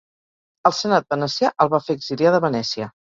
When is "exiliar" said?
2.01-2.33